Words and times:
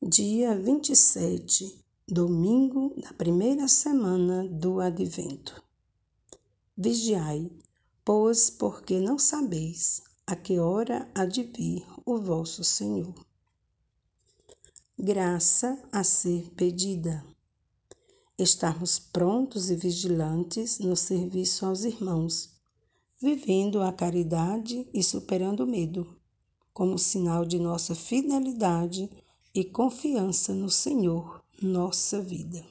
Dia 0.00 0.56
27, 0.56 1.84
domingo 2.06 2.94
da 3.02 3.12
primeira 3.12 3.66
semana 3.66 4.48
do 4.48 4.78
Advento. 4.78 5.60
Vigiai, 6.76 7.50
pois, 8.04 8.48
porque 8.48 9.00
não 9.00 9.18
sabeis 9.18 10.00
a 10.24 10.36
que 10.36 10.60
hora 10.60 11.10
há 11.12 11.26
de 11.26 11.42
vir 11.42 11.84
o 12.06 12.16
vosso 12.16 12.62
Senhor. 12.62 13.12
Graça 14.96 15.76
a 15.90 16.04
ser 16.04 16.48
pedida. 16.54 17.26
Estarmos 18.38 19.00
prontos 19.00 19.68
e 19.68 19.74
vigilantes 19.74 20.78
no 20.78 20.94
serviço 20.94 21.66
aos 21.66 21.82
irmãos, 21.82 22.56
vivendo 23.20 23.82
a 23.82 23.92
caridade 23.92 24.88
e 24.94 25.02
superando 25.02 25.64
o 25.64 25.66
medo, 25.66 26.16
como 26.72 26.96
sinal 26.96 27.44
de 27.44 27.58
nossa 27.58 27.96
fidelidade 27.96 29.10
e 29.58 29.64
confiança 29.64 30.54
no 30.54 30.70
Senhor, 30.70 31.42
nossa 31.60 32.22
vida. 32.22 32.64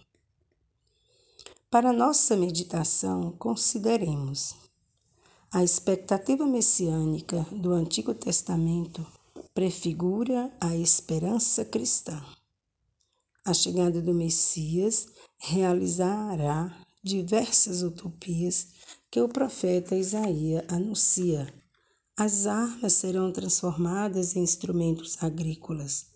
Para 1.69 1.91
nossa 1.91 2.33
meditação, 2.37 3.33
consideremos 3.33 4.55
a 5.51 5.61
expectativa 5.61 6.45
messiânica 6.45 7.45
do 7.51 7.73
Antigo 7.73 8.13
Testamento 8.13 9.05
prefigura 9.53 10.49
a 10.61 10.77
esperança 10.77 11.65
cristã. 11.65 12.23
A 13.43 13.53
chegada 13.53 14.01
do 14.01 14.13
Messias 14.13 15.07
realizará 15.39 16.73
diversas 17.03 17.83
utopias 17.83 18.69
que 19.11 19.19
o 19.19 19.27
profeta 19.27 19.93
Isaías 19.93 20.63
anuncia. 20.69 21.53
As 22.15 22.47
armas 22.47 22.93
serão 22.93 23.29
transformadas 23.33 24.37
em 24.37 24.39
instrumentos 24.39 25.21
agrícolas 25.21 26.15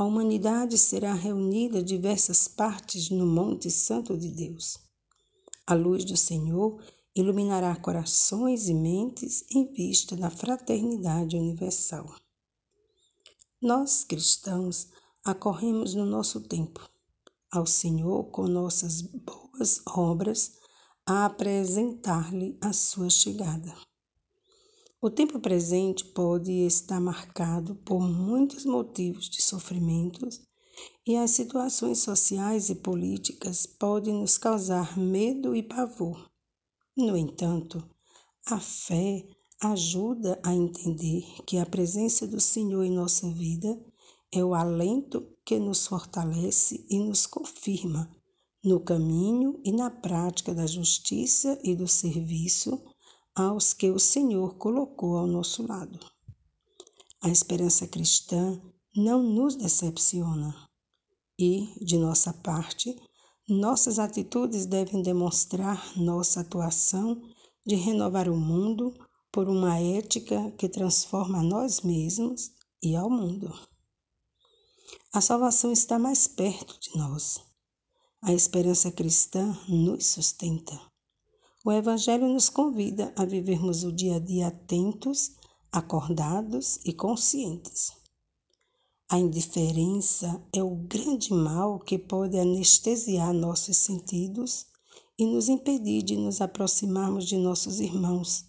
a 0.00 0.04
humanidade 0.04 0.78
será 0.78 1.12
reunida 1.12 1.82
diversas 1.82 2.48
partes 2.48 3.10
no 3.10 3.26
Monte 3.26 3.70
Santo 3.70 4.16
de 4.16 4.30
Deus. 4.30 4.78
A 5.66 5.74
luz 5.74 6.06
do 6.06 6.16
Senhor 6.16 6.82
iluminará 7.14 7.76
corações 7.76 8.66
e 8.66 8.72
mentes 8.72 9.44
em 9.54 9.70
vista 9.70 10.16
da 10.16 10.30
fraternidade 10.30 11.36
universal. 11.36 12.14
Nós, 13.60 14.02
cristãos, 14.02 14.88
acorremos 15.22 15.94
no 15.94 16.06
nosso 16.06 16.40
tempo 16.48 16.80
ao 17.52 17.66
Senhor 17.66 18.24
com 18.30 18.46
nossas 18.46 19.02
boas 19.02 19.82
obras 19.86 20.52
a 21.04 21.26
apresentar-lhe 21.26 22.56
a 22.62 22.72
sua 22.72 23.10
chegada. 23.10 23.76
O 25.02 25.08
tempo 25.08 25.40
presente 25.40 26.04
pode 26.04 26.52
estar 26.52 27.00
marcado 27.00 27.74
por 27.74 28.00
muitos 28.00 28.66
motivos 28.66 29.30
de 29.30 29.40
sofrimentos 29.40 30.42
e 31.06 31.16
as 31.16 31.30
situações 31.30 32.00
sociais 32.00 32.68
e 32.68 32.74
políticas 32.74 33.64
podem 33.64 34.12
nos 34.12 34.36
causar 34.36 34.98
medo 34.98 35.56
e 35.56 35.62
pavor. 35.62 36.30
No 36.94 37.16
entanto, 37.16 37.82
a 38.44 38.60
fé 38.60 39.26
ajuda 39.62 40.38
a 40.42 40.54
entender 40.54 41.24
que 41.46 41.56
a 41.56 41.64
presença 41.64 42.26
do 42.26 42.38
Senhor 42.38 42.84
em 42.84 42.90
nossa 42.90 43.26
vida 43.30 43.82
é 44.30 44.44
o 44.44 44.54
alento 44.54 45.26
que 45.46 45.58
nos 45.58 45.86
fortalece 45.86 46.84
e 46.90 46.98
nos 46.98 47.26
confirma 47.26 48.14
no 48.62 48.78
caminho 48.78 49.58
e 49.64 49.72
na 49.72 49.90
prática 49.90 50.54
da 50.54 50.66
justiça 50.66 51.58
e 51.64 51.74
do 51.74 51.88
serviço 51.88 52.78
aos 53.40 53.72
que 53.72 53.90
o 53.90 53.98
Senhor 53.98 54.56
colocou 54.56 55.16
ao 55.16 55.26
nosso 55.26 55.66
lado. 55.66 55.98
A 57.22 57.28
esperança 57.28 57.86
cristã 57.86 58.60
não 58.94 59.22
nos 59.22 59.56
decepciona 59.56 60.54
e, 61.38 61.72
de 61.84 61.96
nossa 61.96 62.32
parte, 62.32 62.94
nossas 63.48 63.98
atitudes 63.98 64.66
devem 64.66 65.02
demonstrar 65.02 65.96
nossa 65.96 66.40
atuação 66.40 67.20
de 67.66 67.74
renovar 67.74 68.28
o 68.28 68.36
mundo 68.36 68.94
por 69.32 69.48
uma 69.48 69.78
ética 69.78 70.50
que 70.52 70.68
transforma 70.68 71.38
a 71.38 71.42
nós 71.42 71.80
mesmos 71.80 72.52
e 72.82 72.96
ao 72.96 73.08
mundo. 73.08 73.52
A 75.12 75.20
salvação 75.20 75.72
está 75.72 75.98
mais 75.98 76.26
perto 76.26 76.78
de 76.80 76.96
nós. 76.96 77.40
A 78.22 78.32
esperança 78.32 78.90
cristã 78.90 79.56
nos 79.68 80.06
sustenta. 80.06 80.89
O 81.62 81.70
Evangelho 81.70 82.26
nos 82.26 82.48
convida 82.48 83.12
a 83.14 83.26
vivermos 83.26 83.84
o 83.84 83.92
dia 83.92 84.16
a 84.16 84.18
dia 84.18 84.46
atentos, 84.46 85.32
acordados 85.70 86.80
e 86.86 86.92
conscientes. 86.94 87.92
A 89.10 89.18
indiferença 89.18 90.42
é 90.54 90.62
o 90.62 90.74
grande 90.74 91.34
mal 91.34 91.78
que 91.78 91.98
pode 91.98 92.38
anestesiar 92.38 93.34
nossos 93.34 93.76
sentidos 93.76 94.68
e 95.18 95.26
nos 95.26 95.50
impedir 95.50 96.02
de 96.02 96.16
nos 96.16 96.40
aproximarmos 96.40 97.26
de 97.26 97.36
nossos 97.36 97.78
irmãos, 97.78 98.46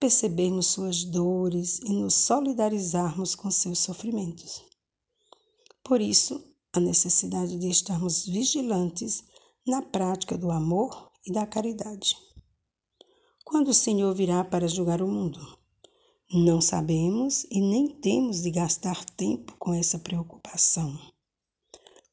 percebermos 0.00 0.66
suas 0.66 1.04
dores 1.04 1.78
e 1.84 1.92
nos 1.92 2.14
solidarizarmos 2.14 3.36
com 3.36 3.48
seus 3.48 3.78
sofrimentos. 3.78 4.60
Por 5.84 6.00
isso, 6.00 6.42
a 6.72 6.80
necessidade 6.80 7.56
de 7.56 7.68
estarmos 7.68 8.26
vigilantes 8.26 9.22
na 9.64 9.82
prática 9.82 10.36
do 10.36 10.50
amor 10.50 11.12
e 11.24 11.32
da 11.32 11.46
caridade. 11.46 12.16
Quando 13.50 13.66
o 13.66 13.74
Senhor 13.74 14.14
virá 14.14 14.44
para 14.44 14.68
julgar 14.68 15.02
o 15.02 15.08
mundo? 15.08 15.40
Não 16.32 16.60
sabemos 16.60 17.42
e 17.50 17.60
nem 17.60 17.88
temos 17.88 18.42
de 18.42 18.50
gastar 18.52 19.04
tempo 19.04 19.56
com 19.58 19.74
essa 19.74 19.98
preocupação. 19.98 20.96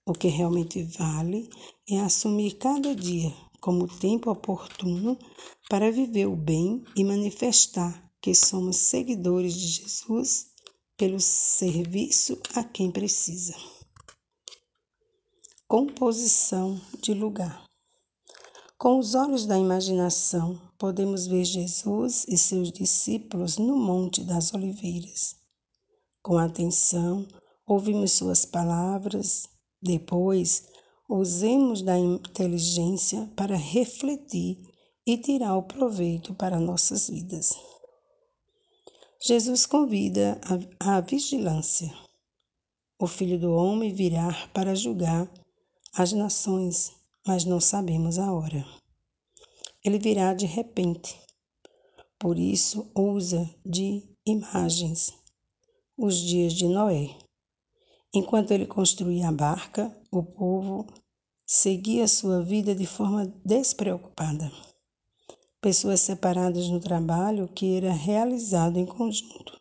O 0.03 0.13
que 0.13 0.29
realmente 0.29 0.81
vale 0.81 1.47
é 1.87 1.99
assumir 1.99 2.57
cada 2.57 2.95
dia 2.95 3.31
como 3.61 3.87
tempo 3.87 4.31
oportuno 4.31 5.15
para 5.69 5.91
viver 5.91 6.25
o 6.25 6.35
bem 6.35 6.83
e 6.95 7.03
manifestar 7.03 8.11
que 8.19 8.33
somos 8.33 8.77
seguidores 8.77 9.53
de 9.53 9.67
Jesus 9.67 10.47
pelo 10.97 11.19
serviço 11.19 12.41
a 12.55 12.63
quem 12.63 12.89
precisa. 12.89 13.53
Composição 15.67 16.81
de 16.99 17.13
lugar. 17.13 17.66
Com 18.87 18.99
os 18.99 19.15
olhos 19.15 19.45
da 19.45 19.59
imaginação, 19.59 20.57
podemos 20.77 21.27
ver 21.27 21.43
Jesus 21.43 22.25
e 22.25 22.37
seus 22.37 22.71
discípulos 22.71 23.57
no 23.57 23.75
Monte 23.75 24.23
das 24.23 24.53
Oliveiras. 24.53 25.35
Com 26.23 26.37
atenção, 26.37 27.27
ouvimos 27.65 28.13
suas 28.13 28.45
palavras, 28.45 29.49
depois, 29.81 30.69
usemos 31.09 31.81
da 31.81 31.99
inteligência 31.99 33.29
para 33.35 33.57
refletir 33.57 34.57
e 35.05 35.17
tirar 35.17 35.57
o 35.57 35.63
proveito 35.63 36.33
para 36.33 36.57
nossas 36.57 37.09
vidas. 37.09 37.57
Jesus 39.21 39.65
convida 39.65 40.39
à 40.79 41.01
vigilância. 41.01 41.93
O 42.97 43.05
Filho 43.05 43.37
do 43.37 43.51
Homem 43.51 43.93
virá 43.93 44.47
para 44.53 44.73
julgar 44.73 45.29
as 45.93 46.13
nações 46.13 46.95
mas 47.27 47.43
não 47.43 47.59
sabemos 47.59 48.17
a 48.17 48.31
hora. 48.31 48.65
Ele 49.83 49.99
virá 49.99 50.33
de 50.33 50.45
repente. 50.45 51.19
Por 52.17 52.39
isso, 52.39 52.89
usa 52.95 53.47
de 53.65 54.01
imagens 54.25 55.13
os 55.97 56.17
dias 56.17 56.53
de 56.53 56.67
Noé. 56.67 57.15
Enquanto 58.13 58.51
ele 58.51 58.65
construía 58.65 59.27
a 59.27 59.31
barca, 59.31 59.95
o 60.11 60.23
povo 60.23 60.87
seguia 61.45 62.07
sua 62.07 62.41
vida 62.41 62.73
de 62.73 62.85
forma 62.87 63.25
despreocupada. 63.43 64.51
Pessoas 65.59 66.01
separadas 66.01 66.69
no 66.69 66.79
trabalho 66.79 67.47
que 67.49 67.75
era 67.75 67.91
realizado 67.91 68.77
em 68.77 68.85
conjunto. 68.85 69.59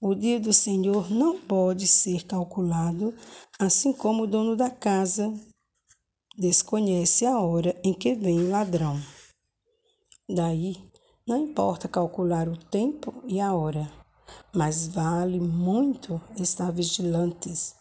O 0.00 0.14
dia 0.14 0.40
do 0.40 0.52
Senhor 0.52 1.10
não 1.10 1.40
pode 1.40 1.86
ser 1.86 2.24
calculado, 2.24 3.14
assim 3.58 3.92
como 3.92 4.24
o 4.24 4.26
dono 4.26 4.56
da 4.56 4.68
casa 4.68 5.32
desconhece 6.36 7.24
a 7.24 7.38
hora 7.40 7.78
em 7.82 7.94
que 7.94 8.14
vem 8.14 8.40
o 8.40 8.50
ladrão. 8.50 9.00
Daí, 10.28 10.76
não 11.26 11.38
importa 11.38 11.88
calcular 11.88 12.48
o 12.48 12.56
tempo 12.56 13.22
e 13.26 13.40
a 13.40 13.54
hora, 13.54 13.90
mas 14.54 14.86
vale 14.86 15.40
muito 15.40 16.20
estar 16.36 16.70
vigilantes, 16.70 17.74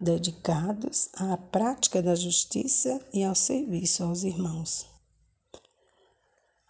dedicados 0.00 1.08
à 1.14 1.36
prática 1.36 2.02
da 2.02 2.14
justiça 2.14 3.00
e 3.12 3.24
ao 3.24 3.34
serviço 3.34 4.04
aos 4.04 4.24
irmãos. 4.24 4.86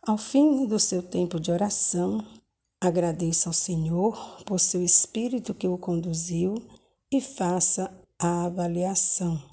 Ao 0.07 0.19
fim 0.19 0.67
do 0.67 0.79
seu 0.79 1.03
tempo 1.03 1.41
de 1.41 1.51
oração, 1.51 2.25
agradeça 2.81 3.49
ao 3.49 3.53
Senhor 3.53 4.43
por 4.45 4.59
seu 4.61 4.83
Espírito 4.83 5.55
que 5.55 5.69
o 5.69 5.79
conduziu 5.79 6.55
e 7.11 7.21
faça 7.21 7.93
a 8.19 8.47
avaliação 8.47 9.53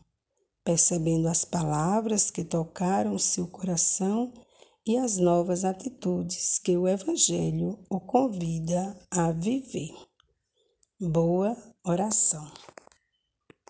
percebendo 0.69 1.27
as 1.27 1.43
palavras 1.43 2.29
que 2.29 2.43
tocaram 2.43 3.17
seu 3.17 3.47
coração 3.47 4.31
e 4.85 4.97
as 4.97 5.17
novas 5.17 5.65
atitudes 5.65 6.59
que 6.59 6.77
o 6.77 6.87
Evangelho 6.87 7.83
o 7.89 7.99
convida 7.99 8.95
a 9.09 9.31
viver. 9.31 9.95
Boa 11.01 11.57
oração. 11.83 12.47